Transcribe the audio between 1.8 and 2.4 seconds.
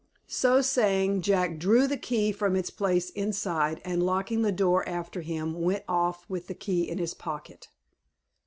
the key